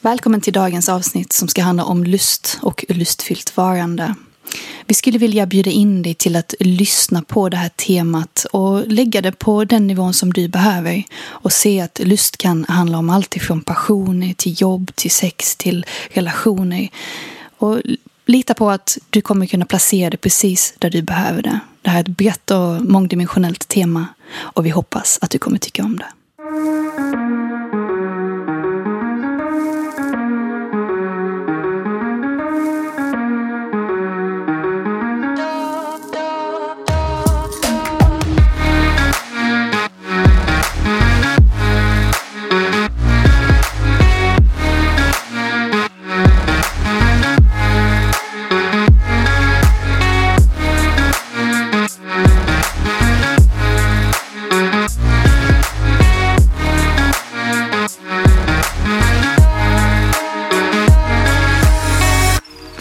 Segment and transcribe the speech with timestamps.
[0.00, 4.14] Välkommen till dagens avsnitt som ska handla om lust och lustfyllt varande.
[4.86, 9.20] Vi skulle vilja bjuda in dig till att lyssna på det här temat och lägga
[9.20, 13.36] det på den nivån som du behöver och se att lust kan handla om allt
[13.36, 16.88] ifrån passioner till jobb, till sex, till relationer.
[17.58, 17.80] Och
[18.26, 21.60] lita på att du kommer kunna placera det precis där du behöver det.
[21.82, 24.06] Det här är ett brett och mångdimensionellt tema
[24.36, 26.06] och vi hoppas att du kommer tycka om det.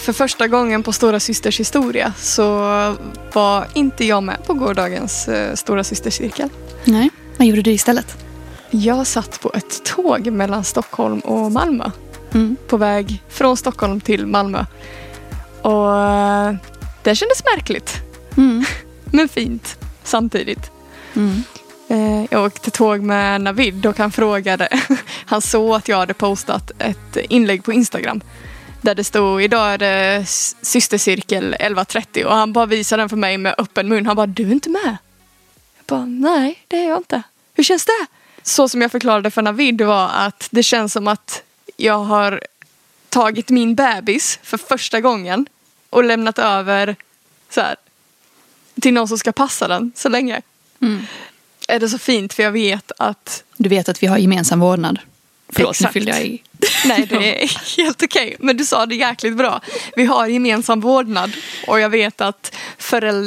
[0.08, 2.60] För första gången på Stora Systers historia så
[3.34, 6.50] var inte jag med på gårdagens eh, Stora Systers cirkel.
[6.84, 8.18] Nej, vad gjorde du istället?
[8.70, 11.92] Jag satt på ett tåg mellan Stockholm och Malmö.
[12.34, 12.58] Mm.
[12.68, 14.66] På väg från Stockholm till Malmö.
[15.62, 16.56] Och eh,
[17.04, 17.96] det kändes märkligt.
[18.38, 18.66] Mm.
[19.06, 20.72] Men fint samtidigt.
[21.16, 21.44] Mm.
[21.88, 24.70] Eh, Jag åkte tåg med Navid och han frågade.
[25.26, 28.22] Han såg att jag hade postat ett inlägg på Instagram.
[28.88, 30.26] Där det stod idag är det
[30.62, 34.06] systercirkel 11.30 och han bara visade den för mig med öppen mun.
[34.06, 34.98] Han bara du är inte med.
[35.78, 37.22] Jag bara nej det är jag inte.
[37.54, 38.06] Hur känns det?
[38.44, 41.44] Så som jag förklarade för Navid var att det känns som att
[41.78, 42.42] jag har
[43.10, 45.46] tagit min bebis för första gången
[45.90, 46.96] och lämnat över
[47.50, 47.76] så här,
[48.82, 50.42] till någon som ska passa den så länge
[50.82, 51.06] Mm.
[51.68, 55.00] är det så fint för jag vet att Du vet att vi har gemensam vårdnad.
[55.50, 55.96] Förlåt, Exakt.
[55.96, 56.44] nu fyllde jag i.
[56.86, 58.36] nej det är helt okej.
[58.40, 59.62] Men du sa det jäkligt bra.
[59.96, 61.32] Vi har gemensam vårdnad
[61.68, 62.56] och jag vet att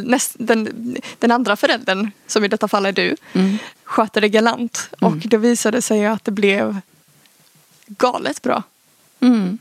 [0.04, 3.58] näst, den, den andra föräldern, som i detta fall är du, Mm.
[3.84, 4.88] sköter det galant.
[5.00, 6.80] Och det visade sig att det blev
[7.86, 8.62] galet bra.
[9.20, 9.58] Mm.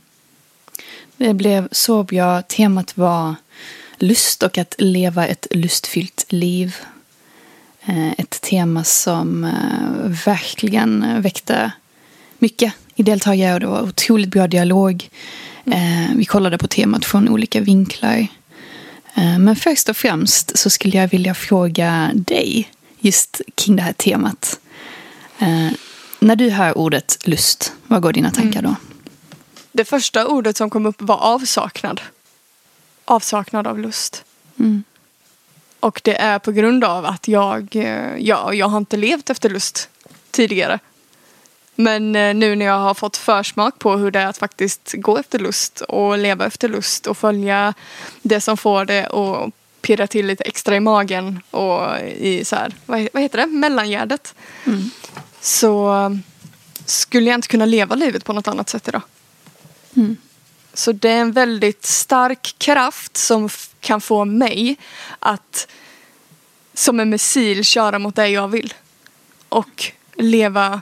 [1.17, 2.41] Det blev så bra.
[2.41, 3.35] Temat var
[3.97, 6.75] lust och att leva ett lustfyllt liv.
[7.85, 11.71] Eh, Ett tema som eh, verkligen väckte
[12.39, 12.73] mycket
[13.03, 15.09] deltagare och det var otroligt bra dialog.
[15.65, 18.27] Eh, Vi kollade på temat från olika vinklar.
[19.15, 23.93] Eh, Men först och främst så skulle jag vilja fråga dig just kring det här
[23.93, 24.59] temat.
[25.39, 25.69] Eh,
[26.19, 28.75] När du hör ordet lust, vad går dina tankar då?
[29.71, 32.01] Det första ordet som kom upp var avsaknad.
[33.05, 34.23] Avsaknad av lust.
[34.59, 34.83] Mm.
[35.79, 39.49] Och det är på grund av att jag, eh, ja, jag har inte levt efter
[39.49, 39.89] lust
[40.31, 40.79] tidigare.
[41.79, 45.17] Men eh, nu när jag har fått försmak på hur det är att faktiskt gå
[45.17, 47.73] efter lust och leva efter lust och följa
[48.21, 49.51] det som får det och
[49.81, 53.45] pirra till lite extra i magen och i så här, vad he- vad heter det,
[53.45, 54.35] mellangärdet.
[54.65, 54.89] Mm.
[55.41, 56.09] Så eh,
[56.85, 59.01] skulle jag inte kunna leva livet på något annat sätt idag.
[59.95, 60.17] Mm.
[60.73, 64.77] Så det är en väldigt stark kraft som kan få mig
[65.19, 65.67] att
[66.73, 68.73] som en missil köra mot det jag vill.
[69.49, 70.81] Och leva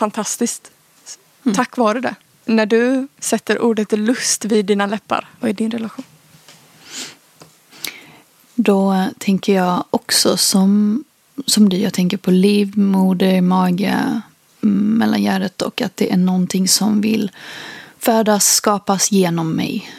[0.00, 0.70] fantastiskt.
[1.54, 2.14] Tack vare det.
[2.44, 6.04] När du sätter ordet lust vid dina läppar, vad är din relation?
[8.54, 11.04] Då tänker jag också som,
[11.46, 11.76] som du.
[11.76, 14.22] Jag tänker på livmoder, mage,
[14.62, 17.30] mm, mellangärdet och att det är någonting som vill
[17.98, 19.90] födas, skapas genom mig.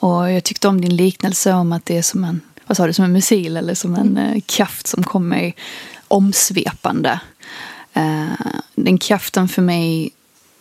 [0.00, 2.92] Och jag tyckte om din liknelse om att det är som en, vad sa du,
[2.92, 5.52] som en missil eller som en eh, kraft som kommer
[6.08, 7.20] omsvepande.
[7.98, 10.10] Eh, den kraften för mig,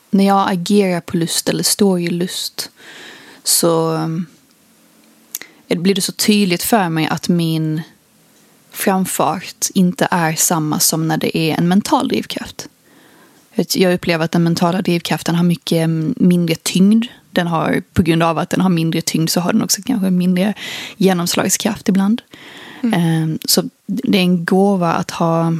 [0.09, 2.69] när jag agerar på lust eller står i lust
[3.43, 4.25] så mm,
[5.67, 7.81] det blir det så tydligt för mig att min
[8.71, 12.67] framfart inte är samma som när det är en mental drivkraft.
[13.73, 17.05] Jag upplever att den mentala drivkraften har mycket mindre tyngd.
[17.31, 20.09] Den har, på grund av att den har mindre tyngd så har den också kanske
[20.09, 20.53] mindre
[20.97, 22.21] genomslagskraft ibland.
[22.93, 25.53] Ehm, Så det är en gåva att ha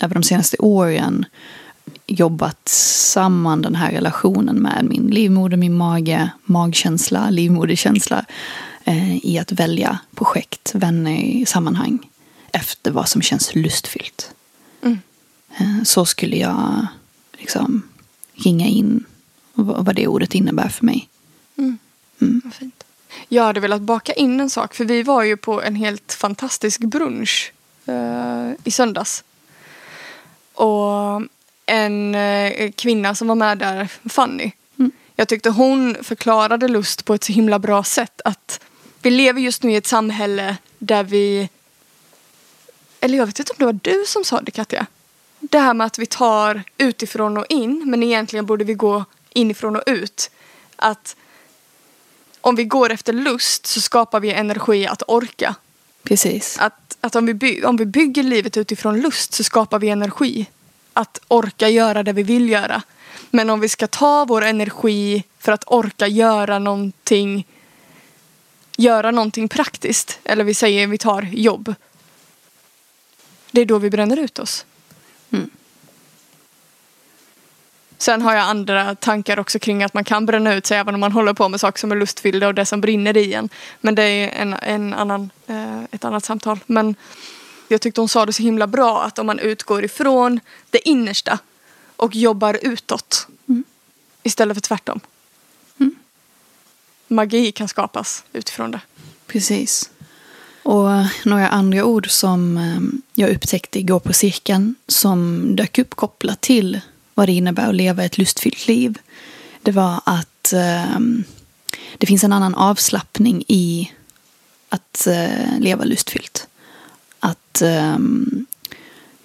[0.00, 1.26] över de senaste åren
[2.06, 8.24] jobbat samman den här relationen med min livmoder, min mage, magkänsla, livmoderkänsla
[8.84, 11.98] eh, i att välja projekt, vänner, sammanhang
[12.52, 14.34] efter vad som känns lustfyllt.
[14.82, 14.98] Mm.
[15.58, 16.86] Eh, Så skulle jag
[17.32, 17.82] liksom
[18.34, 19.04] ringa in
[19.54, 21.08] vad vad det ordet innebär för mig.
[22.18, 22.84] Vad fint.
[23.28, 26.80] Jag hade velat baka in en sak, för vi var ju på en helt fantastisk
[26.80, 27.52] brunch
[27.86, 29.24] eh, i söndags.
[30.54, 31.22] Och
[31.66, 34.92] en eh, kvinna som var med där, Fanny, Mm.
[35.16, 38.20] jag tyckte hon förklarade lust på ett så himla bra sätt.
[38.24, 38.60] Att
[39.02, 41.48] vi lever just nu i ett samhälle där vi...
[43.00, 44.86] Eller jag vet inte om det var du som sa det Katja.
[45.40, 49.76] Det här med att vi tar utifrån och in men egentligen borde vi gå inifrån
[49.76, 50.30] och ut.
[50.76, 51.16] Att
[52.40, 55.54] om vi går efter lust så skapar vi energi att orka.
[56.04, 56.58] Precis.
[56.58, 60.46] Att, att om, vi by, om vi bygger livet utifrån lust så skapar vi energi.
[60.92, 62.82] Att orka göra det vi vill göra.
[63.30, 67.46] Men om vi ska ta vår energi för att orka göra någonting
[68.76, 70.18] göra någonting praktiskt.
[70.24, 71.74] Eller vi säger vi tar jobb.
[73.50, 74.66] Det är då vi bränner ut oss.
[75.30, 75.50] Mm.
[78.04, 81.00] Sen har jag andra tankar också kring att man kan bränna ut sig även om
[81.00, 83.48] man håller på med saker som är lustfyllda och det som brinner i en.
[83.80, 86.58] Men det är en, en annan, eh, ett annat samtal.
[86.66, 86.94] Men
[87.68, 90.40] jag tyckte hon sa det så himla bra att om man utgår ifrån
[90.70, 91.38] det innersta
[91.96, 93.64] och jobbar utåt Mm.
[94.22, 95.00] istället för tvärtom.
[95.80, 95.94] Mm.
[97.08, 98.80] Magi kan skapas utifrån det.
[99.26, 99.90] Precis.
[100.62, 100.88] Och
[101.24, 102.80] några andra ord som eh,
[103.14, 106.80] jag upptäckte igår på cirkeln som dök upp kopplat till
[107.14, 108.98] vad det innebär att leva ett lustfyllt liv.
[109.62, 110.98] Det var att eh,
[111.98, 113.92] det finns en annan avslappning i
[114.68, 116.48] att eh, leva lustfyllt.
[117.20, 117.98] Att eh,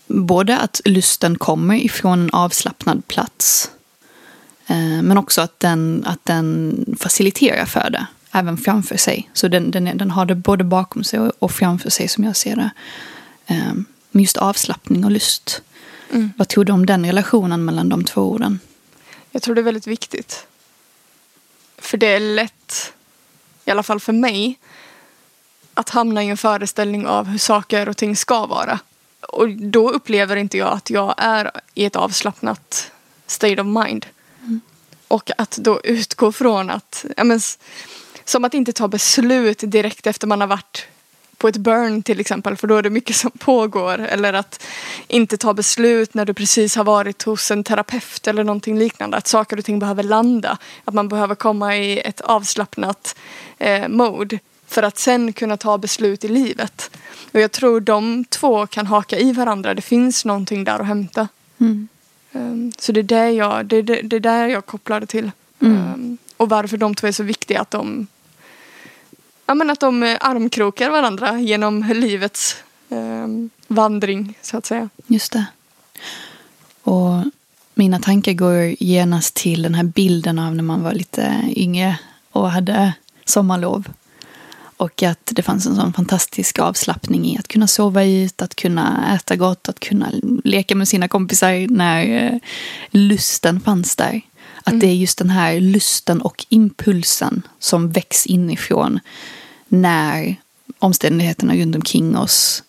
[0.08, 3.72] både att lusten kommer ifrån en avslappnad plats
[4.68, 9.30] eh, men också att den, att den faciliterar för det, även framför sig.
[9.34, 12.56] Så den, den, den har det både bakom sig och, framför sig som jag ser
[12.56, 12.70] det.
[13.46, 13.74] Eh,
[14.12, 15.62] Men just avslappning och lust.
[16.10, 16.34] Mm.
[16.38, 18.60] Vad tror du om den relationen mellan de två orden?
[19.32, 20.48] Jag tror det är väldigt viktigt.
[21.78, 22.94] För det är lätt,
[23.66, 24.60] i alla fall för mig,
[25.74, 28.80] att hamna i en föreställning av hur saker och ting ska vara.
[29.22, 32.92] Och då upplever inte jag att jag är i ett avslappnat
[33.28, 34.06] state of mind.
[35.08, 37.40] Och att då utgå från att, ja men,
[38.26, 40.88] som att inte ta beslut direkt efter man har varit
[41.40, 44.00] på ett burn till exempel för då är det mycket som pågår.
[44.00, 44.64] Eller att
[45.08, 49.18] inte ta beslut när du precis har varit hos en terapeut eller någonting liknande.
[49.18, 50.58] Att saker och ting behöver landa.
[50.86, 53.16] Att man behöver komma i ett avslappnat
[53.58, 56.92] eh, mode för att sen kunna ta beslut i livet.
[57.32, 59.74] Och jag tror de två kan haka i varandra.
[59.74, 61.28] Det finns någonting där att hämta.
[61.58, 61.88] Mm.
[62.32, 65.32] Um, så det är, där jag, det, det, det är där jag kopplar det till.
[65.62, 65.94] Mm.
[65.94, 68.08] Um, och varför de två är så viktiga att de
[69.50, 72.56] Ja men att de eh, armkrokar varandra genom livets
[72.90, 74.90] um, vandring så att säga.
[75.08, 75.46] Just det.
[76.84, 77.24] Och
[77.74, 82.00] mina tankar går genast till den här bilden av när man var lite yngre
[82.32, 82.94] och hade
[83.26, 83.88] sommarlov.
[84.78, 89.16] Och att det fanns en sån fantastisk avslappning i att kunna sova ut, att kunna
[89.16, 90.12] äta gott, att kunna
[90.44, 92.40] leka med sina kompisar när eh,
[92.92, 94.22] lusten fanns där.
[94.64, 99.00] Att det är just den här lusten och impulsen som väcks inifrån
[99.70, 100.36] när
[100.80, 102.64] omständigheterna runt omkring oss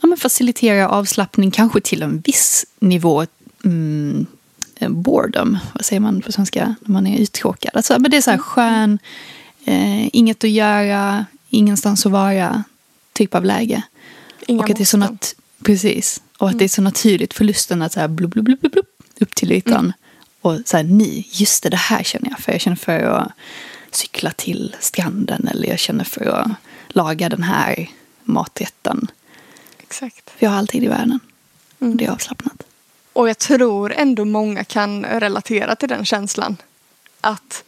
[0.00, 3.26] ja, men faciliterar avslappning, kanske till en viss nivå
[3.64, 4.26] mm,
[4.80, 5.58] boredom.
[5.74, 7.70] Vad säger man på svenska när man är uttråkad?
[7.74, 8.98] Alltså, men det är så här skön,
[9.64, 12.64] eh, inget att göra, ingenstans att vara
[13.12, 13.82] typ av läge.
[14.46, 15.34] Inga och att det är så nat-
[15.64, 16.22] Precis.
[16.38, 18.86] Och att det är så naturligt för lusten att så här blub, blub, blub, blub,
[19.20, 19.92] upp till ytan.
[20.40, 22.52] Och så här, ni, just det, det här känner jag för.
[22.52, 23.32] Jag känner för att
[23.96, 26.48] cykla till stranden eller jag känner för att
[26.88, 27.90] laga den här
[28.24, 29.10] maträtten.
[29.82, 30.30] Exakt.
[30.30, 31.20] För jag har alltid i världen.
[31.80, 31.96] Mm.
[31.96, 32.62] Det är avslappnat.
[33.12, 36.56] Och jag tror ändå många kan relatera till den känslan.
[37.20, 37.64] Att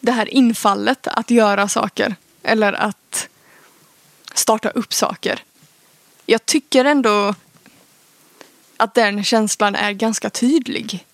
[0.00, 3.28] det här infallet att göra saker eller att
[4.34, 5.42] starta upp saker.
[6.26, 7.34] Jag tycker ändå
[8.76, 11.06] att den känslan är ganska tydlig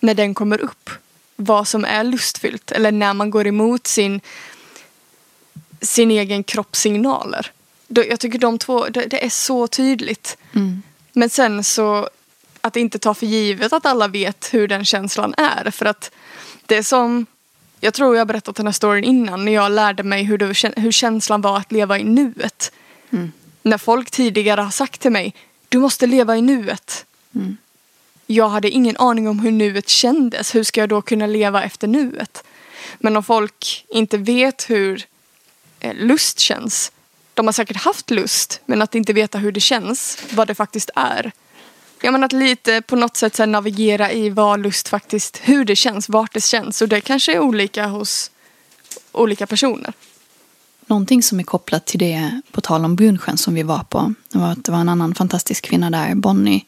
[0.00, 0.90] när den kommer upp.
[1.36, 4.20] Vad som är lustfyllt eller när man går emot sin,
[5.80, 7.52] sin egen kroppssignaler.
[7.88, 10.36] Jag tycker de två, det, det är så tydligt.
[10.54, 10.82] Mm.
[11.12, 12.08] Men sen så
[12.60, 15.70] att inte ta för givet att alla vet hur den känslan är.
[15.70, 16.10] För att
[16.66, 17.26] det är som,
[17.80, 20.92] jag tror jag berättat den här storyn innan, när jag lärde mig hur, det, hur
[20.92, 22.72] känslan var att leva i nuet.
[23.10, 23.32] Mm.
[23.62, 25.34] När folk tidigare har sagt till mig,
[25.68, 27.06] du måste leva i nuet.
[27.34, 27.56] Mm.
[28.26, 31.88] Jag hade ingen aning om hur nuet kändes, hur ska jag då kunna leva efter
[31.88, 32.44] nuet?
[32.98, 35.04] Men om folk inte vet hur
[35.80, 36.92] eh, lust känns,
[37.34, 40.90] de har säkert haft lust, men att inte veta hur det känns, vad det faktiskt
[40.94, 41.32] är.
[42.02, 45.76] Ja men att lite på något sätt så navigera i vad lust faktiskt, hur det
[45.76, 46.82] känns, vart det känns.
[46.82, 48.30] Och det kanske är olika hos
[49.12, 49.92] olika personer.
[50.86, 54.52] Någonting som är kopplat till det, på tal om brunchen som vi var på, var
[54.52, 56.64] att det var en annan fantastisk kvinna där, Bonnie,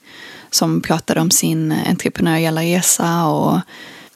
[0.50, 3.60] som pratade om sin entreprenöriella resa och,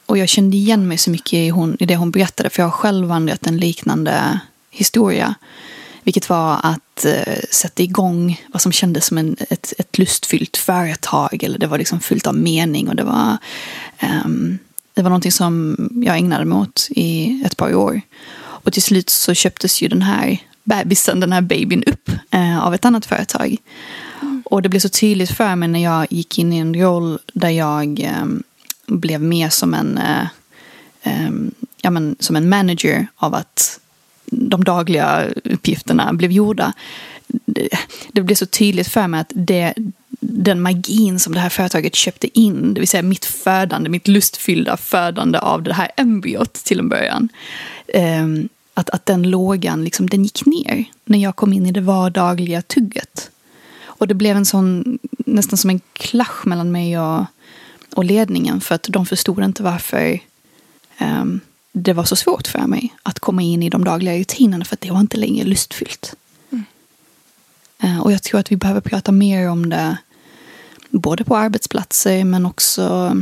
[0.06, 2.50] och jag kände igen mig så mycket i, hon, i det hon berättade.
[2.50, 5.34] För jag har själv vandrat en liknande historia.
[6.02, 11.42] Vilket var att eh, sätta igång vad som kändes som en, ett, ett lustfyllt företag.
[11.42, 12.88] Eller det var liksom fyllt av mening.
[12.88, 13.36] Och det var,
[14.24, 14.58] um,
[14.94, 18.00] det var någonting som jag ägnade mig åt i ett par år.
[18.38, 22.74] Och till slut så köptes ju den här bebisen, den här babyn upp eh, av
[22.74, 23.56] ett annat företag.
[24.50, 27.48] Och det blev så tydligt för mig när jag gick in i en roll där
[27.48, 28.26] jag eh,
[28.86, 30.26] blev mer som en, eh,
[31.02, 31.30] eh,
[31.82, 33.80] ja, men, som en manager av att
[34.24, 36.72] de dagliga uppgifterna blev gjorda.
[37.26, 37.68] Det,
[38.12, 39.74] det blev så tydligt för mig att det,
[40.20, 44.76] den magin som det här företaget köpte in, det vill säga mitt födande, mitt lustfyllda
[44.76, 47.28] födande av det här embryot till en början.
[47.94, 51.80] Um, att, att den lågan liksom, den gick ner när jag kom in i det
[51.80, 53.30] vardagliga tugget.
[54.00, 57.24] Och det blev en sån, nästan som en klasch mellan mig och,
[57.94, 60.20] och ledningen för att de förstod inte varför
[61.00, 61.40] um,
[61.72, 64.80] det var så svårt för mig att komma in i de dagliga rutinerna för att
[64.80, 66.14] det var inte längre lustfyllt.
[66.50, 66.64] Mm.
[67.84, 69.96] Uh, och jag tror att vi behöver prata mer om det
[70.90, 73.16] både på arbetsplatser men också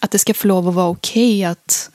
[0.00, 1.90] att det ska få lov att vara okej okay att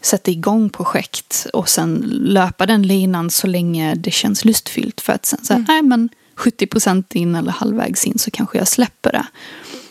[0.00, 5.00] sätta igång projekt och sen löpa den linan så länge det känns lustfyllt.
[5.00, 5.66] För att sen säga, mm.
[5.68, 6.08] nej men
[6.40, 9.26] 70 procent in eller halvvägs in så kanske jag släpper det.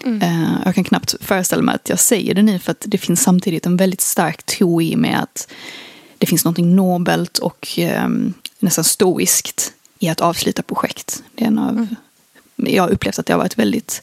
[0.03, 0.21] Mm.
[0.21, 3.21] Uh, jag kan knappt föreställa mig att jag säger det nu för att det finns
[3.21, 5.51] samtidigt en väldigt stark tro i mig att
[6.17, 7.67] det finns något nobelt och
[8.05, 11.23] um, nästan stoiskt i att avsluta projekt.
[11.35, 11.95] Det är en av, mm.
[12.55, 14.01] Jag har upplevt att det har varit väldigt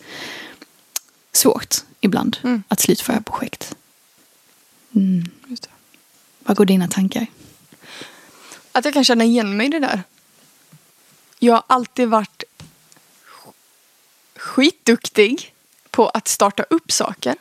[1.33, 2.63] svårt ibland mm.
[2.69, 3.77] att slutföra projekt.
[4.95, 5.25] Mm.
[6.39, 7.27] Vad går dina tankar?
[8.73, 10.03] Att jag kan känna igen mig i det där.
[11.39, 12.45] Jag har alltid varit
[14.37, 15.55] skitduktig
[15.91, 17.35] på att starta upp saker.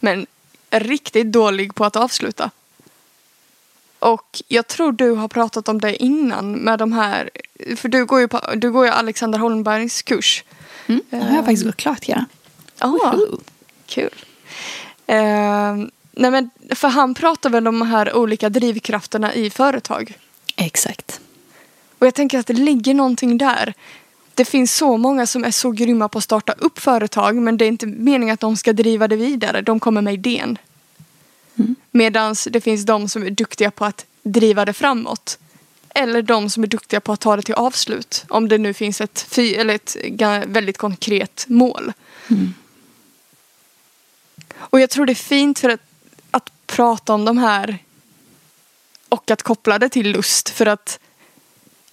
[0.00, 0.26] Men
[0.70, 2.50] riktigt dålig på att avsluta.
[3.98, 7.30] Och jag tror du har pratat om det innan med de här,
[7.76, 10.44] för du går ju, på, du går ju Alexander Holmbergs kurs.
[10.86, 12.24] Mm, det har jag faktiskt gått klart ja.
[12.80, 13.38] Oh,
[13.86, 14.14] kul.
[15.10, 20.18] Uh, nej men, för han pratar väl om de här olika drivkrafterna i företag?
[20.56, 21.20] Exakt.
[22.02, 23.74] Och jag tänker att det ligger någonting där.
[24.34, 27.64] Det finns så många som är så grymma på att starta upp företag men det
[27.64, 29.62] är inte meningen att de ska driva det vidare.
[29.62, 30.58] De kommer med idén.
[31.58, 31.76] Mm.
[31.90, 35.38] Medan det finns de som är duktiga på att driva det framåt.
[35.88, 38.24] Eller de som är duktiga på att ta det till avslut.
[38.28, 39.96] Om det nu finns ett, eller ett
[40.46, 41.92] väldigt konkret mål.
[42.30, 42.54] Mm.
[44.54, 45.80] Och jag tror det är fint för att,
[46.30, 47.78] att prata om de här
[49.08, 50.48] och att koppla det till lust.
[50.48, 50.98] För att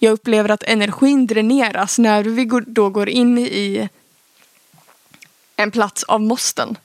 [0.02, 3.88] jag upplever att energin dräneras när vi då går in i
[5.56, 6.78] en plats av måsten.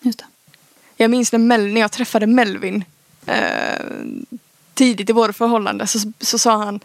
[0.00, 0.24] Just det.
[0.96, 2.84] Jag minns när, Mel, när jag träffade Melvin
[3.26, 3.86] eh,
[4.74, 6.80] tidigt i vårt förhållande så, så sa han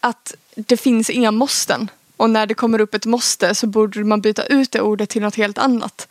[0.00, 1.90] att det finns inga måsten.
[2.16, 5.22] Och när det kommer upp ett måste så borde man byta ut det ordet till
[5.22, 6.08] något helt annat.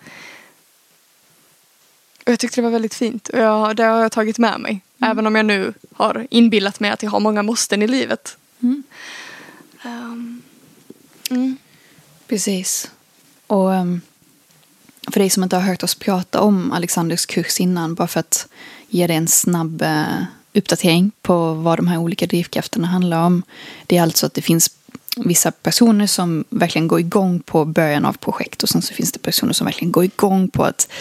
[2.25, 4.81] Och jag tyckte det var väldigt fint och jag, det har jag tagit med mig.
[4.98, 5.12] Mm.
[5.12, 8.38] Även om jag nu har inbillat mig att jag har många måsten i livet.
[8.62, 8.84] Mm.
[9.86, 10.41] Um,
[11.30, 11.58] mm.
[12.27, 12.91] Precis.
[13.48, 14.01] Och um,
[15.12, 18.48] för dig som inte har hört oss prata om Alexanders kurs innan, bara för att
[18.89, 23.44] ge dig en snabb uh, uppdatering på vad de här olika drivkrafterna handlar om.
[23.88, 24.70] Det är alltså att det finns
[25.18, 29.20] vissa personer som verkligen går igång på början av projekt och sen så finns det
[29.20, 30.91] personer som verkligen går igång på att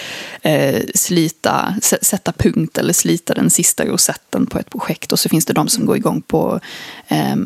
[0.42, 5.46] eh, slita, sätta punkt eller slita den sista rosetten på ett projekt och så finns
[5.46, 6.60] det de som går igång på
[7.08, 7.36] eh,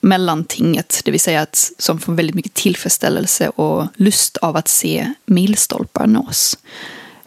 [0.00, 5.12] mellantinget, det vill säga att som får väldigt mycket tillfredsställelse och lust av att se
[5.26, 6.58] milstolpar nås.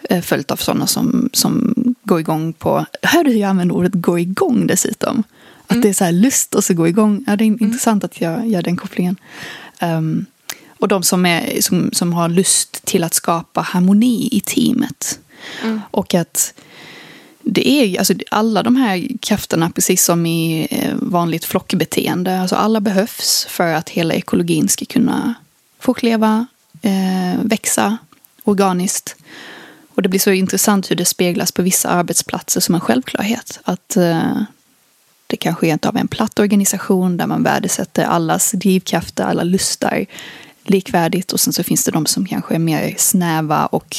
[0.10, 3.94] Eh, följt av sådana som, som går igång på, hör du hur jag använder ordet
[3.94, 5.24] gå igång dessutom?
[5.70, 5.82] Att mm.
[5.82, 7.24] det är så här lust och så gå igång.
[7.28, 7.64] Ja, det är mm.
[7.64, 9.16] intressant att jag gör den kopplingen.
[9.82, 10.26] Um,
[10.80, 15.20] och de som, är, som, som har lust till att skapa harmoni i teamet.
[15.64, 15.82] Mm.
[15.92, 16.54] Och att
[17.42, 22.82] det är alltså alla de här krafterna, precis som i eh, vanligt flockbeteende, alltså alla
[22.82, 25.34] behövs för att hela ekologin ska kunna
[25.80, 26.48] fortleva,
[26.82, 27.98] eh, växa
[28.44, 29.16] organiskt.
[29.96, 33.60] Och det blir så intressant hur det speglas på vissa arbetsplatser som en självklarhet.
[33.64, 34.42] Att eh,
[35.30, 40.06] det kanske är av en platt organisation där man värdesätter allas drivkrafter, alla lustar
[40.64, 41.32] likvärdigt.
[41.32, 43.96] Och sen så finns det de som kanske är mer snäva och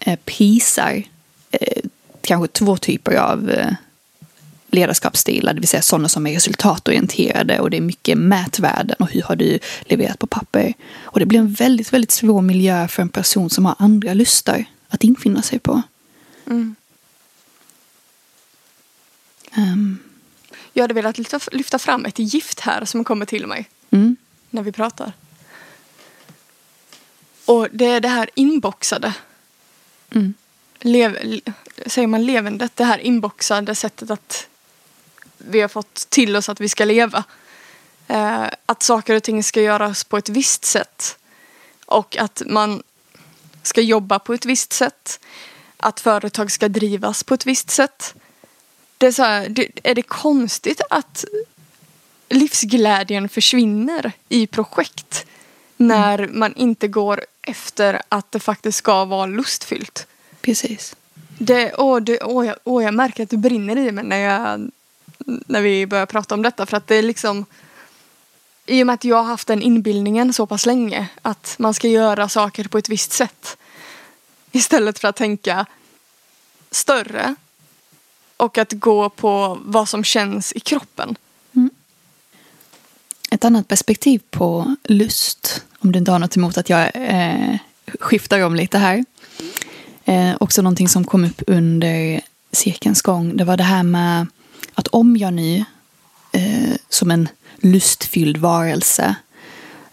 [0.00, 1.02] eh, prisar
[1.50, 1.82] eh,
[2.20, 3.72] kanske två typer av eh,
[4.70, 9.22] ledarskapsstilar, det vill säga sådana som är resultatorienterade och det är mycket mätvärden och hur
[9.22, 10.74] har du levererat på papper.
[11.00, 14.64] Och det blir en väldigt, väldigt svår miljö för en person som har andra lustar
[14.88, 15.82] att infinna sig på.
[16.46, 16.74] Mm
[20.72, 24.16] jag hade velat lyfta, lyfta fram ett gift här som kommer till mig Mm.
[24.50, 25.12] när vi pratar.
[27.44, 29.14] Och det är det här inboxade.
[30.10, 30.34] Mm.
[30.80, 31.40] Lev, le-
[31.86, 32.76] säger man levandet?
[32.76, 34.48] Det här inboxade sättet att
[35.38, 37.24] vi har fått till oss att vi ska leva.
[38.08, 41.18] Eh, att saker och ting ska göras på ett visst sätt.
[41.86, 42.82] Och att man
[43.62, 45.20] ska jobba på ett visst sätt.
[45.76, 48.14] Att företag ska drivas på ett visst sätt.
[48.98, 51.24] Det är, så här, det, är det konstigt att
[52.28, 55.26] livsglädjen försvinner i projekt
[55.76, 60.06] när man inte går efter att det faktiskt ska vara lustfyllt.
[60.40, 60.96] Precis.
[61.38, 64.70] Det, åh, det, åh, jag, åh, jag märker att det brinner i mig när, jag,
[65.46, 66.66] när vi börjar prata om detta.
[66.66, 67.46] För att det är liksom...
[68.66, 71.88] I och med att jag har haft den inbildningen så pass länge att man ska
[71.88, 73.56] göra saker på ett visst sätt.
[74.52, 75.66] Istället för att tänka
[76.70, 77.34] större
[78.38, 81.16] och att gå på vad som känns i kroppen.
[81.56, 81.70] Mm.
[83.30, 87.58] Ett annat perspektiv på lust, om du inte har något emot att jag eh,
[88.00, 89.04] skiftar om lite här.
[90.04, 92.20] Eh, också någonting som kom upp under
[92.52, 93.36] cirkelns gång.
[93.36, 94.26] Det var det här med
[94.74, 95.64] att om jag nu
[96.32, 99.14] eh, som en lustfylld varelse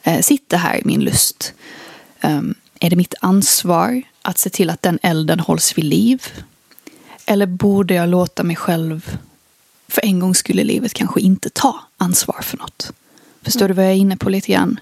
[0.04, 1.54] eh, sitter här i min lust.
[2.22, 2.42] Eh,
[2.80, 6.24] är det mitt ansvar att se till att den elden hålls vid liv?
[7.26, 9.18] Eller borde jag låta mig själv
[9.88, 12.92] för en gång skulle livet kanske inte ta ansvar för något?
[13.42, 14.80] Förstår du vad jag är inne på lite grann?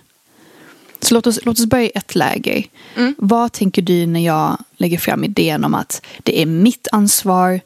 [0.99, 2.65] Så låt oss, låt oss börja i ett läger.
[2.95, 3.15] Mm.
[3.17, 7.61] Vad tänker du när jag lägger fram idén om att det är mitt ansvar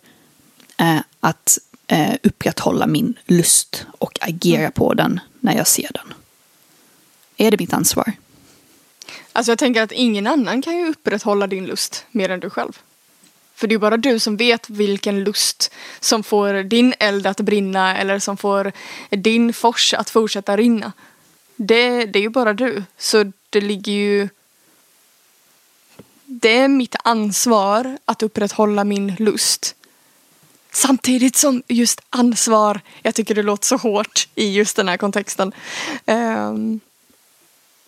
[0.77, 1.57] eh, att
[1.87, 6.13] eh, upprätthålla min lust och agera på den när jag ser den?
[7.37, 8.13] Är det mitt ansvar?
[9.33, 12.79] Alltså jag tänker att ingen annan kan ju upprätthålla din lust mer än du själv.
[13.57, 17.97] För det är bara du som vet vilken lust som får din eld att brinna
[17.97, 18.71] eller som får
[19.09, 20.91] din fors att fortsätta rinna.
[21.55, 22.83] Det, det är ju bara du.
[22.97, 24.29] Så det ligger ju...
[26.25, 29.75] Det är mitt ansvar att upprätthålla min lust.
[30.71, 35.51] Samtidigt som just ansvar, jag tycker det låter så hårt i just den här kontexten.
[36.05, 36.79] Um,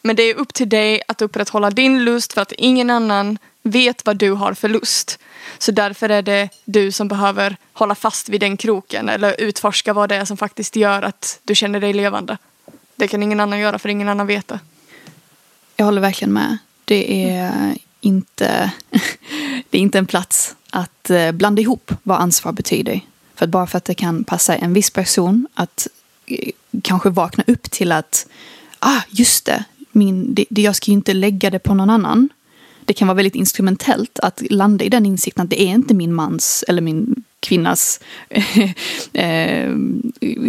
[0.01, 4.05] men det är upp till dig att upprätthålla din lust för att ingen annan vet
[4.05, 5.19] vad du har för lust.
[5.59, 10.09] Så därför är det du som behöver hålla fast vid den kroken eller utforska vad
[10.09, 12.37] det är som faktiskt gör att du känner dig levande.
[12.95, 14.59] Det kan ingen annan göra för ingen annan vet det.
[15.75, 16.57] Jag håller verkligen med.
[16.85, 18.71] Det är inte,
[19.69, 23.01] det är inte en plats att eh, blanda ihop vad ansvar betyder.
[23.35, 25.87] För att bara för att det kan passa en viss person att
[26.25, 28.27] eh, kanske vakna upp till att
[28.79, 32.29] ah, just det, min, det, det, jag ska ju inte lägga det på någon annan.
[32.89, 36.13] Det kan vara väldigt instrumentellt att landa i den insikten att det är inte min
[36.13, 37.99] mans eller min kvinnas
[39.13, 39.73] eh,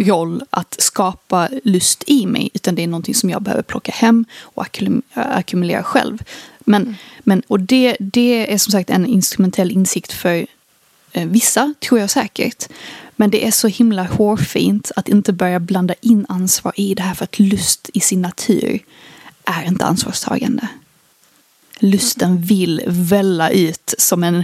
[0.05, 2.49] roll att skapa lust i mig.
[2.53, 6.23] Utan det är någonting som jag behöver plocka hem och ackum- ackumulera själv.
[6.59, 6.95] Men, mm.
[7.19, 10.45] men, och det, det är som sagt en instrumentell insikt för
[11.11, 12.69] eh, vissa, tror jag säkert.
[13.15, 17.13] Men det är så himla hårfint att inte börja blanda in ansvar i det här
[17.13, 18.79] för att lust i sin natur
[19.45, 20.67] är inte ansvarstagande.
[21.83, 24.43] Lusten vill välla ut som en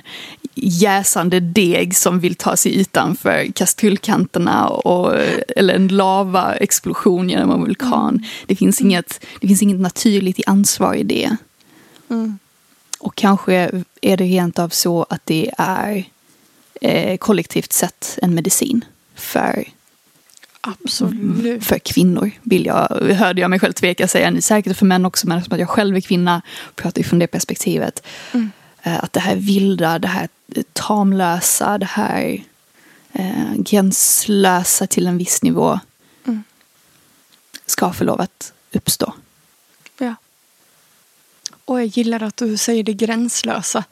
[0.55, 5.15] jäsande deg som vill ta sig utanför kastrullkanterna och,
[5.55, 8.25] eller en lavaexplosion genom en vulkan.
[8.45, 11.37] Det finns inget, det finns inget naturligt i ansvar i det.
[12.09, 12.39] Mm.
[12.99, 16.03] Och kanske är det rent av så att det är
[16.81, 19.63] eh, kollektivt sett en medicin för
[20.67, 21.63] Absolut.
[21.65, 24.41] för kvinnor, vill jag, hörde jag mig själv tveka säga.
[24.41, 26.41] Säkert för män också, men eftersom att jag själv är kvinna
[26.75, 28.07] pratar från det perspektivet.
[28.31, 28.51] Mm.
[28.83, 30.29] Att det här vilda, det här
[30.73, 32.43] tamlösa, det här
[33.13, 35.79] eh, gränslösa till en viss nivå
[36.27, 36.43] Mm.
[37.65, 39.13] ska få lov att uppstå.
[39.97, 40.15] Ja.
[41.65, 43.83] Och jag gillar att du säger det gränslösa.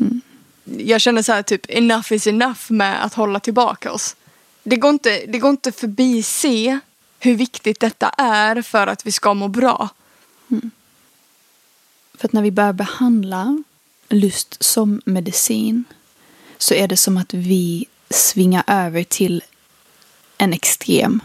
[0.00, 0.20] Mm.
[0.64, 4.16] Jag känner så här typ enough is enough med att hålla tillbaka oss.
[4.62, 6.78] Det går inte, det går inte förbi se
[7.18, 9.88] hur viktigt detta är för att vi ska må bra.
[10.50, 10.70] Mm.
[12.14, 13.62] För att när vi börjar behandla
[14.08, 15.84] lust som medicin
[16.58, 19.42] så är det som att vi svingar över till
[20.38, 21.20] en extrem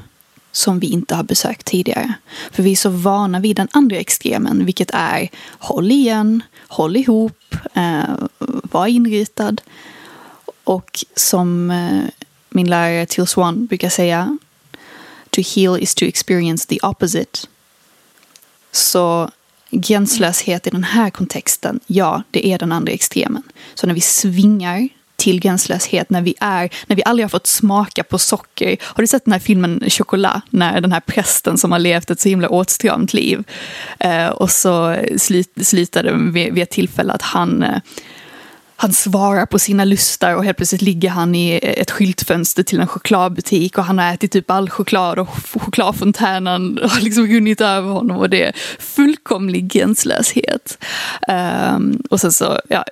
[0.51, 2.13] som vi inte har besökt tidigare.
[2.51, 7.55] För vi är så vana vid den andra extremen, vilket är håll igen, håll ihop,
[7.73, 8.15] eh,
[8.63, 9.61] var inritad.
[10.63, 12.03] Och som eh,
[12.53, 14.37] min lärare Till Swan brukar säga,
[15.29, 17.47] to heal is to experience the opposite.
[18.71, 19.29] Så
[19.69, 23.43] gränslöshet i den här kontexten, ja, det är den andra extremen.
[23.73, 28.03] Så när vi svingar till gränslöshet när vi är, när vi aldrig har fått smaka
[28.03, 28.77] på socker.
[28.81, 30.43] Har du sett den här filmen Chocolat?
[30.49, 33.43] När den här prästen som har levt ett så himla åtstramt liv.
[33.99, 34.97] Eh, och så
[35.55, 37.77] slutade det vid, vid ett tillfälle att han eh,
[38.75, 42.87] han svarar på sina lustar och helt plötsligt ligger han i ett skyltfönster till en
[42.87, 45.29] chokladbutik och han har ätit typ all choklad och
[45.61, 50.77] chokladfontänen har liksom runnit över honom och det är fullkomlig gränslöshet.
[51.75, 52.85] Um, och sen så, ja,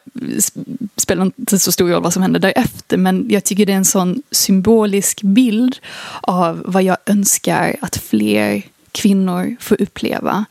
[0.96, 3.86] spelar inte så stor roll vad som händer därefter men jag tycker det är en
[3.86, 5.76] sån symbolisk bild
[6.22, 10.46] av vad jag önskar att fler kvinnor får uppleva.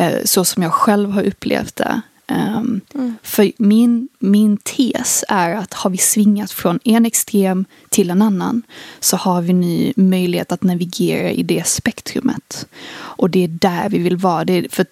[0.00, 3.16] Uh, så som jag själv har upplevt det Um, mm.
[3.22, 8.62] För min, min tes är att har vi svingat från en extrem till en annan
[9.00, 12.66] så har vi nu möjlighet att navigera i det spektrumet.
[12.96, 14.44] Och det är där vi vill vara.
[14.44, 14.86] Det är, för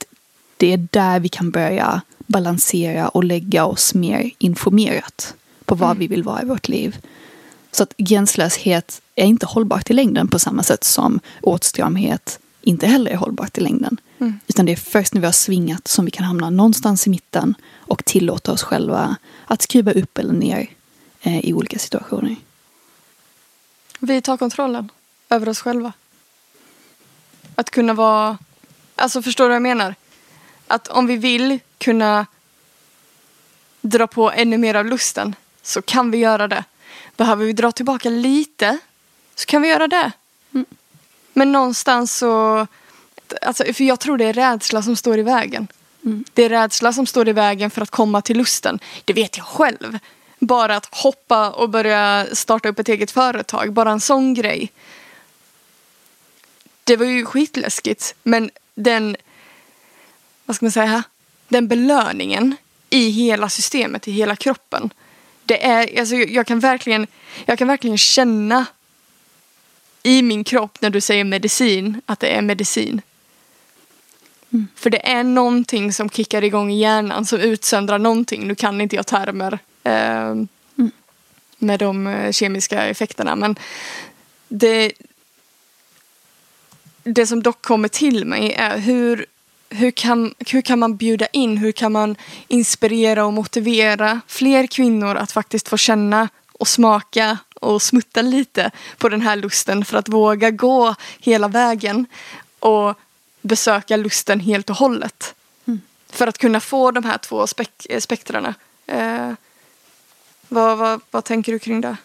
[0.56, 5.98] det är där vi kan börja balansera och lägga oss mer informerat på vad mm.
[5.98, 6.96] vi vill vara i vårt liv.
[7.72, 13.10] Så att gränslöshet är inte hållbart i längden på samma sätt som åtstramhet inte heller
[13.10, 13.96] är hållbart i längden.
[14.18, 14.40] Mm.
[14.46, 17.55] Utan det är först när vi har svingat som vi kan hamna någonstans i mitten
[17.79, 20.70] och tillåta oss själva att skruva upp eller ner
[21.20, 22.37] eh, i olika situationer.
[23.98, 24.88] Vi tar kontrollen
[25.29, 25.92] över oss själva.
[27.55, 28.38] Att kunna vara...
[28.96, 29.94] Alltså förstår du vad jag menar?
[30.66, 32.27] Att om vi vill kunna
[33.81, 36.64] dra på ännu mer av lusten så kan vi göra det.
[37.16, 38.79] Behöver vi dra tillbaka lite
[39.35, 40.12] så kan vi göra det.
[40.53, 40.66] Mm.
[41.33, 42.66] Men någonstans så
[43.42, 45.68] alltså, för jag tror det är rädsla som står i vägen.
[46.04, 46.24] Mm.
[46.32, 48.78] Det är rädsla som står i vägen för att komma till lusten.
[49.04, 49.98] Det vet jag själv.
[50.38, 54.72] Bara att hoppa och börja starta upp ett eget företag, bara en sån grej.
[56.84, 59.16] Det var ju skitläskigt, men den,
[60.44, 61.02] vad ska man säga,
[61.48, 62.56] den belöningen
[62.90, 64.90] i hela systemet, i hela kroppen.
[65.44, 67.06] Det är, alltså jag kan verkligen,
[67.44, 68.66] jag kan verkligen känna
[70.02, 73.02] i min kropp när du säger medicin, att det är medicin.
[74.54, 74.68] Mm.
[74.74, 78.46] För det är någonting som kickar igång i hjärnan som utsöndrar någonting.
[78.46, 80.90] Nu kan inte jag termer eh, mm.
[81.58, 83.56] med de eh, kemiska effekterna men
[84.48, 84.92] det,
[87.02, 89.26] det som dock kommer till mig är hur,
[89.70, 92.16] hur, kan, hur kan man bjuda in, hur kan man
[92.48, 99.08] inspirera och motivera fler kvinnor att faktiskt få känna och smaka och smutta lite på
[99.08, 102.06] den här lusten för att våga gå hela vägen.
[102.58, 102.98] Och
[103.44, 105.35] besöka lusten helt och hållet.
[105.66, 105.80] Mm.
[106.09, 108.54] För att kunna få de här två spek eh, spektrarna.
[108.87, 109.33] Eh,
[110.48, 111.96] vad, vad, vad tänker du kring det?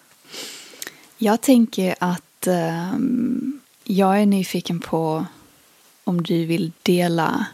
[1.17, 2.93] Jag tänker att eh,
[3.84, 5.25] jag är nyfiken på
[6.04, 7.45] om du vill dela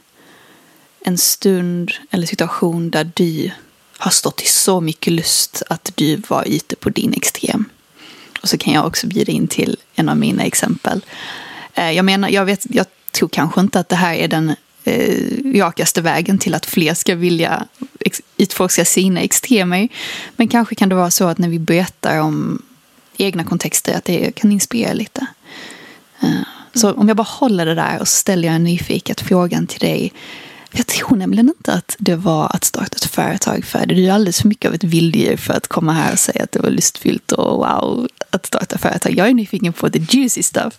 [1.02, 3.52] en stund eller situation där du
[3.98, 7.66] har stått i så mycket lust att du var ute på din extrem.
[8.42, 11.06] Och så kan jag också bjuda in till en av mina exempel.
[11.74, 15.60] Eh, jag menar, jag, vet, jag tror kanske inte att det här är den eh,
[15.60, 17.66] rakaste vägen till att fler ska vilja
[18.38, 19.88] utforska sina extremer.
[20.36, 22.62] Men kanske kan det vara så att när vi berättar om
[23.18, 25.26] egna kontexter att det kan inspirera lite.
[26.24, 26.42] Uh,
[26.74, 30.14] så om jag bara håller det där och ställer jag en nyfiket frågan till dig.
[30.72, 33.96] Jag tror nämligen inte att det var att starta ett företag för det.
[33.96, 36.52] Du är alldeles för mycket av ett vilddjur för att komma här och säga att
[36.52, 39.14] det var lustfyllt och wow att starta företag.
[39.18, 40.74] Jag är nyfiken på the juicy stuff.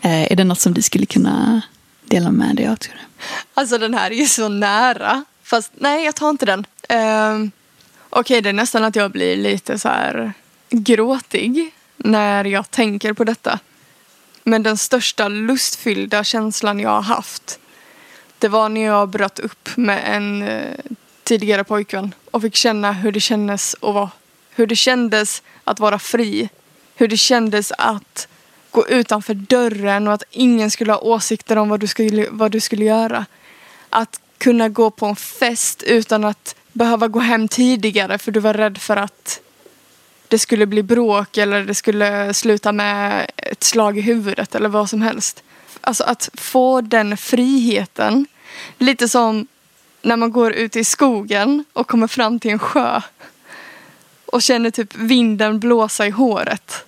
[0.00, 1.62] Eh, är det något som du skulle kunna
[2.04, 3.00] dela med dig av tror du?
[3.54, 5.24] Alltså den här är ju så nära.
[5.42, 6.66] Fast nej, jag tar inte den.
[6.92, 7.48] Uh,
[8.10, 10.32] Okej, okay, det är nästan att jag blir lite så här
[10.70, 13.58] gråtig när jag tänker på detta.
[14.44, 17.60] Men den största lustfyllda känslan jag har haft
[18.40, 20.76] det var när jag bröt upp med en eh,
[21.22, 24.10] tidigare pojkvän och fick känna hur det kändes att vara,
[24.50, 26.48] hur det kändes att vara fri.
[26.94, 28.28] Hur det kändes att
[28.70, 32.60] gå utanför dörren och att ingen skulle ha åsikter om vad du skulle, vad du
[32.60, 33.26] skulle göra.
[33.90, 38.54] Att kunna gå på en fest utan att behöva gå hem tidigare för du var
[38.54, 39.40] rädd för att
[40.28, 44.90] det skulle bli bråk eller det skulle sluta med ett slag i huvudet eller vad
[44.90, 45.42] som helst.
[45.80, 48.26] Alltså att få den friheten.
[48.78, 49.46] Lite som
[50.02, 53.00] när man går ut i skogen och kommer fram till en sjö
[54.26, 56.84] och känner typ vinden blåsa i håret.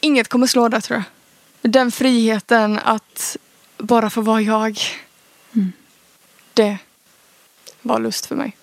[0.00, 1.17] Inget kommer slå där tror jag
[1.62, 3.36] den friheten att
[3.78, 4.78] bara få vara jag.
[5.54, 5.72] Mm.
[6.54, 6.78] Det
[7.82, 8.56] var lust för mig.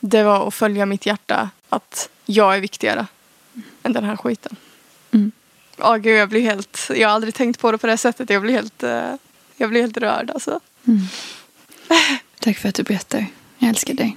[0.00, 1.50] Det var att följa mitt hjärta.
[1.68, 3.06] Att jag är viktigare
[3.54, 3.68] mm.
[3.82, 4.56] än den här skiten.
[5.10, 5.32] Mm.
[5.78, 6.90] Oh, gud, jag blir helt...
[6.94, 8.30] Jag har aldrig tänkt på det på det sättet.
[8.30, 9.14] Jag blir helt, uh,
[9.56, 10.60] jag blir helt rörd alltså.
[10.84, 11.00] Mm.
[12.40, 13.26] Tack för att du berättar.
[13.58, 14.16] Jag älskar dig.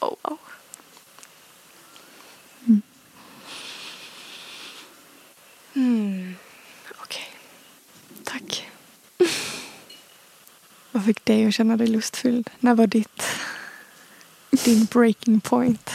[0.00, 0.38] Oh, wow.
[11.08, 12.50] Fick dig att känna dig lustfylld?
[12.60, 13.22] När var ditt,
[14.50, 15.90] din breaking point?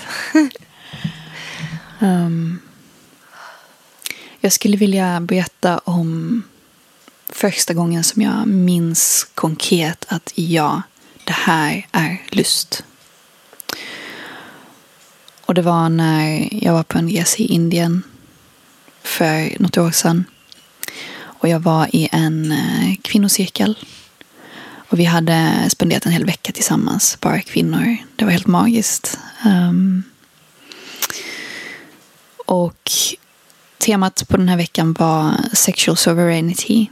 [2.00, 2.60] um,
[4.40, 6.44] jag skulle vilja berätta om
[7.30, 10.82] första gången som jag minns konkret att ja,
[11.24, 12.84] det här är lust.
[15.46, 18.04] Och det var när jag var på en resa i Indien
[19.02, 20.26] för något år sedan.
[21.22, 23.78] Och jag var i en eh, kvinnocirkel.
[24.94, 27.98] Och vi hade spenderat en hel vecka tillsammans, bara kvinnor.
[28.16, 29.20] Det var helt magiskt.
[29.46, 30.04] Um,
[32.46, 32.92] och
[33.78, 36.88] temat på den här veckan var sexual sovereignty.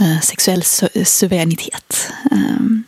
[0.00, 2.12] Uh, sexuell su suveränitet.
[2.30, 2.84] Um,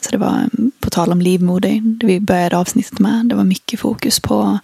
[0.00, 0.48] så det var
[0.80, 3.26] på tal om livmoder, det vi började avsnittet med.
[3.26, 4.58] Det var mycket fokus på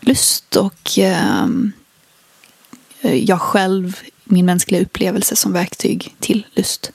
[0.00, 0.90] lust och
[1.38, 1.72] um,
[3.00, 6.92] jag själv, min mänskliga upplevelse som verktyg till lust.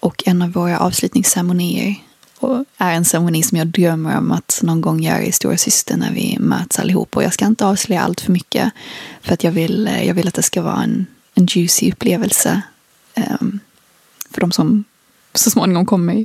[0.00, 1.96] Och en av våra avslutningsceremonier
[2.78, 6.12] är en ceremoni som jag drömmer om att någon gång göra i Stora Syster när
[6.12, 7.16] vi möts allihop.
[7.16, 8.72] Och jag ska inte avslöja allt för mycket
[9.20, 12.62] för att jag vill, jag vill att det ska vara en, en juicy upplevelse
[13.40, 13.60] um,
[14.30, 14.84] för de som
[15.34, 16.24] så småningom kommer.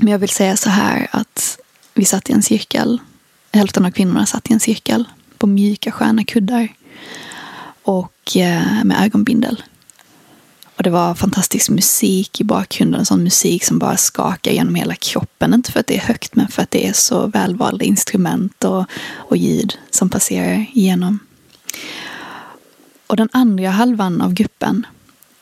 [0.00, 1.58] Men jag vill säga så här att
[1.94, 2.98] vi satt i en cirkel.
[3.52, 5.04] Hälften av kvinnorna satt i en cirkel
[5.38, 6.68] på mjuka sköna kuddar.
[7.82, 9.62] Och eh, med ögonbindel.
[10.78, 13.00] Och det var fantastisk musik i bakgrunden.
[13.00, 15.54] En sån musik som bara skakar genom hela kroppen.
[15.54, 18.84] Inte för att det är högt men för att det är så välvalda instrument och,
[19.16, 21.18] och ljud som passerar igenom.
[23.06, 24.86] Och den andra halvan av gruppen.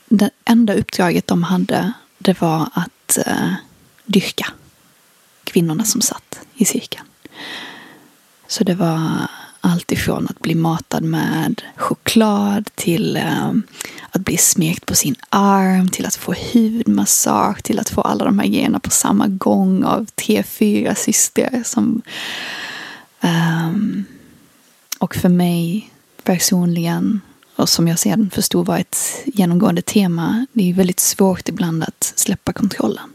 [0.09, 3.53] Det enda uppdraget de hade det var att eh,
[4.07, 4.47] dyrka
[5.45, 7.07] kvinnorna som satt i cirkeln.
[8.47, 9.29] Så det var
[9.67, 13.53] allt ifrån att bli matad med choklad till eh,
[14.11, 18.39] att bli smekt på sin arm, till att få hudmassage, till att få alla de
[18.39, 21.63] här grejerna på samma gång av tre, fyra systrar.
[21.65, 22.03] Som,
[23.21, 24.05] um,
[24.99, 25.91] och för mig
[26.23, 27.21] personligen
[27.57, 32.13] och som jag sedan förstod var ett genomgående tema, det är väldigt svårt ibland att
[32.17, 33.09] släppa kontrollen.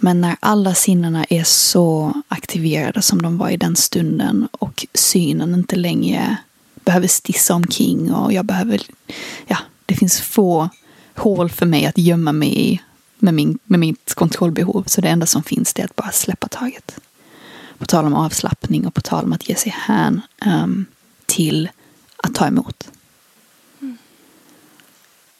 [0.00, 5.54] Men när alla sinnena är så aktiverade som de var i den stunden och synen
[5.54, 6.36] inte längre
[6.74, 8.82] behöver stissa omkring och jag behöver,
[9.46, 10.68] ja, det finns få
[11.14, 12.80] hål för mig att gömma mig i
[13.18, 14.84] med, min, med mitt kontrollbehov.
[14.86, 17.00] Så det enda som finns det är att bara släppa taget.
[17.78, 20.86] På tal om avslappning och på tal om att ge sig hän um,
[21.26, 21.68] till
[22.16, 22.90] att ta emot.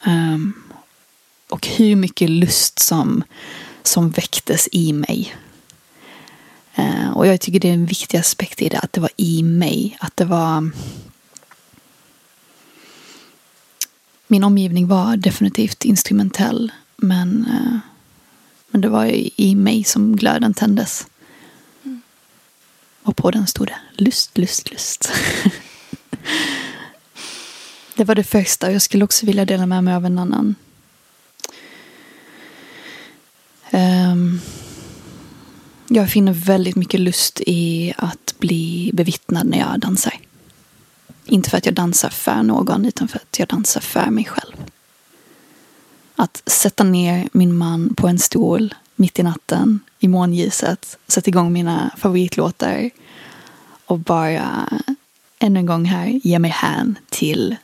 [0.06, 0.52] Um,
[1.48, 3.24] och hur mycket lust som,
[3.88, 5.34] som väcktes i mig.
[6.74, 9.42] Eh, och jag tycker det är en viktig aspekt i det, att det var i
[9.42, 9.96] mig.
[10.00, 10.70] Att det var...
[14.26, 16.72] Min omgivning var definitivt instrumentell.
[16.96, 17.78] Men, eh,
[18.70, 19.06] men det var
[19.40, 21.06] i mig som glöden tändes.
[21.84, 22.02] Mm.
[23.02, 25.08] Och på den stod det lust, lust, lust.
[27.98, 28.72] Det var det första.
[28.72, 30.46] Jag skulle också vilja dela med mig av en annan.
[30.46, 30.54] Um,
[33.70, 34.40] Ehm,
[35.88, 40.14] jag finner väldigt mycket lust i att bli bevittnad när jag dansar.
[41.26, 44.56] Inte för att jag dansar för någon, utan för att jag dansar för mig själv.
[46.16, 51.52] Att sätta ner min man på en stol mitt i natten i månljuset, sätta igång
[51.52, 52.90] mina favoritlåtar
[53.86, 54.68] och bara
[55.38, 57.56] ännu en gång här ge mig hän till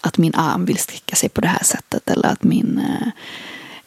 [0.00, 3.08] att min arm vill sträcka sig på det här sättet eller att min, eh,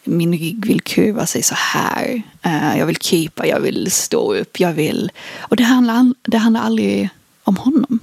[0.03, 2.21] min rygg vill kurva sig så här.
[2.41, 5.11] Eh, jag vill krypa, jag vill stå upp, jag vill...
[5.37, 7.09] Och det handlar, det handlar aldrig
[7.43, 7.99] om honom.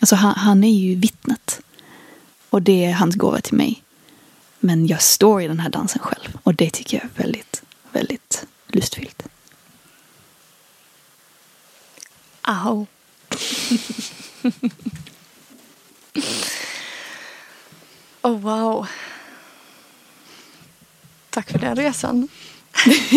[0.00, 1.60] Alltså han, han är ju vittnet.
[2.50, 3.82] Och det är hans gåva till mig.
[4.60, 6.38] Men jag står i den här dansen själv.
[6.42, 9.22] Och det tycker jag är väldigt, väldigt lustfyllt.
[12.42, 12.86] Au.
[18.24, 18.86] Oh wow.
[21.34, 22.28] Tack för den resan.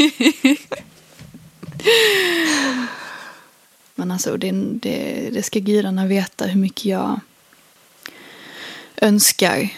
[3.96, 7.20] Men alltså det, det, det ska gudarna veta hur mycket jag
[8.96, 9.70] önskar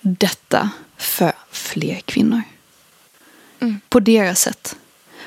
[0.00, 2.42] detta för fler kvinnor.
[3.60, 3.80] Mm.
[3.88, 4.76] På deras sätt.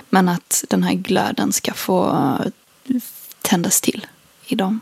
[0.09, 2.37] Men att den här glöden ska få
[3.41, 4.07] tändas till
[4.45, 4.79] i dem.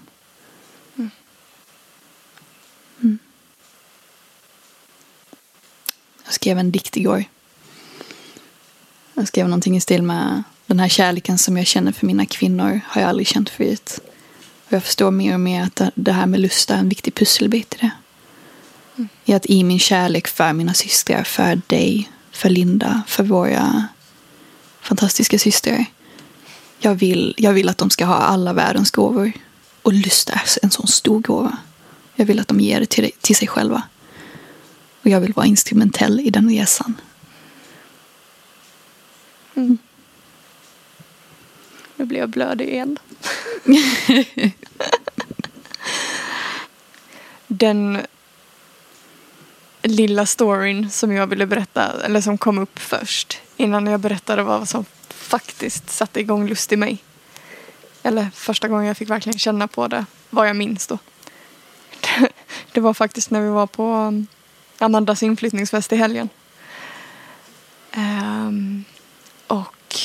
[6.24, 7.26] Jag skrev en dikt igår.
[9.14, 12.82] Jag skrev någonting i stil med den här kärleken som jag känner för mina kvinnor
[12.88, 14.00] har jag aldrig känt förut.
[14.68, 17.74] Och jag förstår mer och mer att det här med lust är en viktig pusselbit
[17.74, 17.92] i det.
[18.96, 19.10] Mm.
[19.26, 23.88] I att i min kärlek för mina systrar, för dig, för Linda, för våra
[24.82, 25.86] fantastiska systrar.
[26.80, 29.32] Jag vill, jag vill att de ska ha alla världens gåvor.
[29.82, 31.58] Och lust är en sån stor gåva.
[32.16, 33.84] Jag vill att de ger det till, till sig själva.
[35.02, 36.96] Och jag vill vara instrumentell i den resan.
[39.56, 39.78] Mm.
[41.96, 43.00] Nu blir jag blödig igen.
[47.48, 48.02] den
[49.82, 54.70] lilla storyn som jag ville berätta, eller som kom upp först innan jag berättade vad
[54.70, 56.98] som faktiskt satte igång lust i mig.
[58.04, 60.98] Eller första gången jag fick verkligen känna på det, vad jag minns då.
[62.72, 64.28] Det var faktiskt när vi var på um,
[64.78, 66.30] Amandas inflyttningsfest i helgen.
[67.96, 68.84] Um,
[69.48, 69.96] och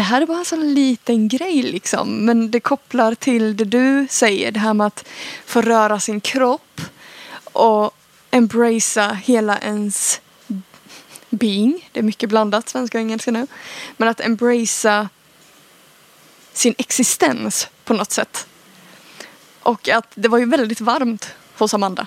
[0.00, 2.24] det här är bara alltså en sån liten grej liksom.
[2.24, 4.52] Men det kopplar till det du säger.
[4.52, 5.04] Det här med att
[5.46, 6.80] få röra sin kropp.
[7.44, 7.96] Och
[8.30, 10.20] embracea hela ens
[11.30, 11.88] being.
[11.92, 13.46] Det är mycket blandat, svenska och engelska nu.
[13.96, 15.08] Men att embracea
[16.52, 18.46] sin existens på något sätt.
[19.60, 22.06] Och att det var ju väldigt varmt hos Amanda.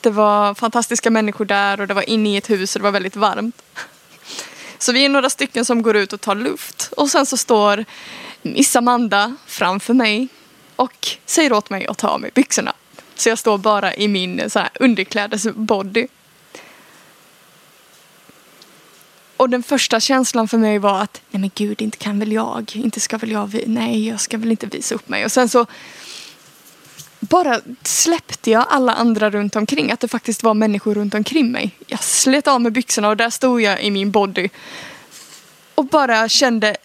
[0.00, 2.90] Det var fantastiska människor där och det var inne i ett hus och det var
[2.90, 3.62] väldigt varmt.
[4.82, 6.92] Så vi är några stycken som går ut och tar luft.
[6.96, 7.84] Och sen så står
[8.42, 10.28] Miss Amanda framför mig
[10.76, 12.72] och säger åt mig att ta av mig byxorna.
[13.14, 16.06] Så jag står bara i min eh, så här, underklädesbody.
[19.36, 22.72] Och den första känslan för mig var att nej men gud, inte kan väl jag,
[22.74, 25.24] inte ska väl jag, nej jag ska väl inte visa upp mig.
[25.24, 25.66] Och sen så
[27.28, 31.70] bara släppte jag alla andra runt omkring, att det faktiskt var människor runt omkring mig.
[31.86, 34.48] Jag slet av mig byxorna och där stod jag i min body.
[35.74, 36.76] Och bara kände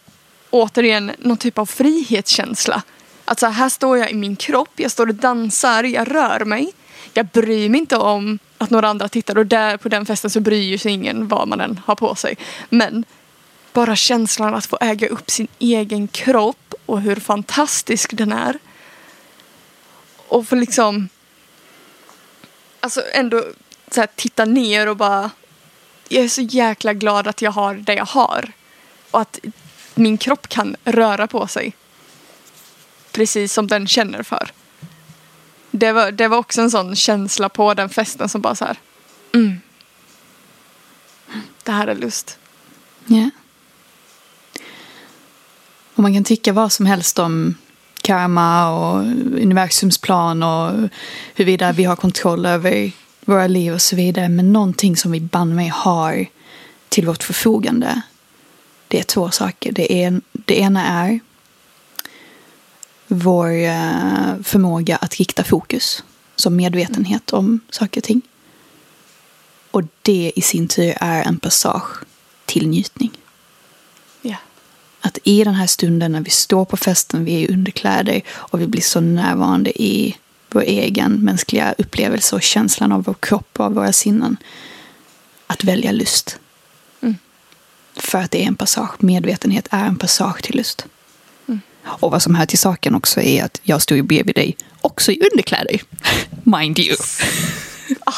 [0.49, 2.81] återigen någon typ av frihetskänsla.
[3.25, 6.71] Att så här står jag i min kropp, jag står och dansar, jag rör mig.
[7.13, 10.39] Jag bryr mig inte om att några andra tittar och där på den festen så
[10.39, 12.37] bryr sig ingen vad man än har på sig.
[12.69, 13.05] Men
[13.73, 18.59] bara känslan att få äga upp sin egen kropp och hur fantastisk den är.
[20.27, 21.09] Och få liksom
[22.79, 23.45] alltså ändå
[23.91, 25.31] så här, titta ner och bara
[26.07, 28.51] jag är så jäkla glad att jag har det jag har.
[29.11, 29.39] Och att
[29.95, 31.75] min kropp kan röra på sig
[33.11, 34.51] precis som den känner för.
[35.71, 38.77] Det var, det var också en sån känsla på den festen som bara så här.
[39.33, 39.61] Mm.
[41.63, 42.37] Det här är lust.
[43.05, 43.15] Ja.
[43.15, 43.29] Yeah.
[45.93, 47.55] Och man kan tycka vad som helst om
[48.07, 48.99] karma och
[49.41, 50.89] universums plan och
[51.35, 52.91] huruvida vi har kontroll över
[53.25, 54.29] våra liv och så vidare.
[54.29, 56.25] Men någonting som vi banne mig har
[56.89, 58.01] till vårt förfogande.
[58.87, 59.71] Det är två saker.
[59.71, 61.19] Det, är, det ena är
[63.07, 66.03] vår eh, förmåga att rikta fokus
[66.35, 68.21] som medvetenhet om saker och ting.
[69.71, 72.03] Och det i sin tur är en passage
[72.45, 73.11] till njutning.
[75.07, 78.61] Att i den här stunden när vi står på festen, vi är i underkläder och
[78.61, 80.17] vi blir så närvarande i
[80.49, 84.37] vår egen mänskliga upplevelse och känslan av vår kropp och av våra sinnen.
[85.47, 86.39] Att välja lust.
[87.01, 87.15] Mm.
[87.95, 90.85] För att det är en passage, medvetenhet är en passage till lust.
[91.83, 95.11] Och vad som hör till saken också är att jag stod ju bredvid dig också
[95.11, 95.81] i underkläder.
[96.43, 96.95] Mind you.
[98.05, 98.13] Ah,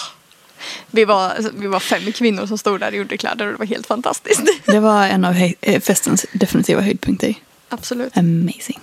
[0.91, 3.87] vi, var, vi var fem kvinnor som stod där i underkläder och det var helt
[3.87, 4.41] fantastiskt.
[4.65, 7.35] Det var en av eh, festens definitiva höjdpunkter.
[7.69, 8.17] Absolut.
[8.17, 8.79] Amazing.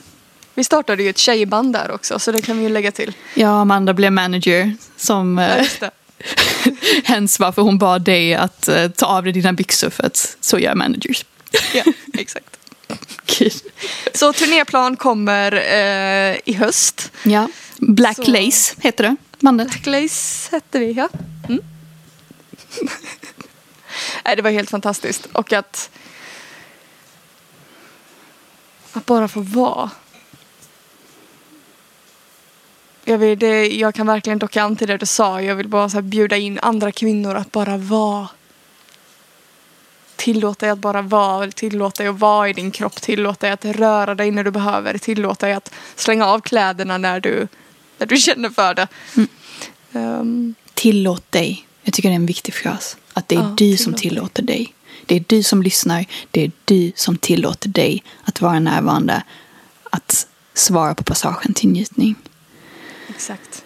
[0.55, 3.13] Vi startade ju ett tjejband där också så det kan vi ju lägga till.
[3.35, 5.91] Ja, Amanda blev manager som ja, det.
[7.05, 10.59] hens varför hon bad dig att uh, ta av dig dina byxor för att så
[10.59, 11.25] gör managers.
[11.75, 12.57] ja, exakt.
[14.15, 17.13] Så turnéplan kommer eh, i höst.
[17.23, 17.49] Ja.
[17.79, 18.31] Black Så.
[18.31, 19.17] Lace heter det.
[19.41, 19.69] Bandet.
[19.69, 21.09] Black Lace hette vi, ja.
[21.49, 21.61] Mm.
[24.25, 25.27] Nej, det var helt fantastiskt.
[25.33, 25.91] Och att,
[28.93, 29.91] att bara få vara.
[33.05, 35.43] Jag, vill, det, jag kan verkligen docka an till det du sa.
[35.43, 38.29] Jag vill bara så bjuda in andra kvinnor att bara vara
[40.17, 43.65] Tillåt dig att bara vara, tillåt dig att vara i din kropp, tillåt dig att
[43.65, 47.49] röra dig när du behöver, tillåt dig att slänga av kläderna när du,
[47.99, 48.89] när du känner för det.
[49.17, 49.29] Mm.
[49.93, 51.66] Um, tillåt dig.
[51.87, 52.97] Jag tycker det är en viktig fras.
[53.13, 54.75] Att det är Ja, du som tillåt tillåter dig.
[55.07, 56.07] Det är du som lyssnar.
[56.31, 59.23] Det är du som tillåter dig att vara närvarande.
[59.91, 62.15] Att svara på passagen till njutning.
[63.09, 63.65] exakt.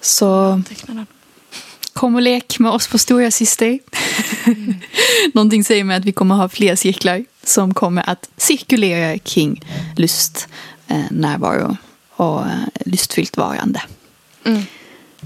[0.00, 0.62] Så
[1.92, 3.78] kom och lek med oss på Stora Syster.
[5.34, 9.64] Någonting säger mig att vi kommer ha fler cirklar som kommer att cirkulera kring
[9.96, 10.48] lust,
[10.88, 11.76] eh, närvaro
[12.20, 13.82] och eh, lustfyllt varande.
[14.44, 14.62] Mm.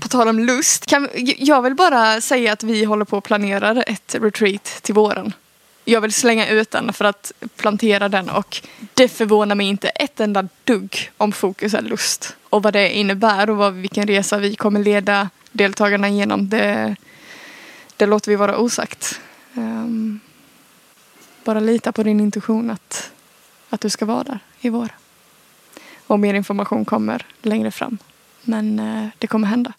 [0.00, 3.82] På tal om lust, kan, jag vill bara säga att vi håller på att planera
[3.82, 5.32] ett retreat till våren.
[5.84, 8.62] Jag vill slänga ut den för att plantera den och
[8.94, 12.36] det förvånar mig inte ett enda dugg om fokus är lust.
[12.50, 16.96] Och vad det innebär och vad, vilken resa vi kommer leda deltagarna igenom, det,
[17.96, 19.20] det låter vi vara osagt.
[19.54, 20.20] Um,
[21.44, 23.10] bara lita på din intuition att,
[23.70, 24.88] att du ska vara där i vår.
[26.06, 27.98] Och mer information kommer längre fram.
[28.42, 29.72] Men eh, det kommer hända.